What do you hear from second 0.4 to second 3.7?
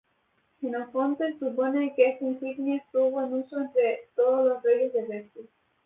Jenofonte supone que esta insignia estuvo en uso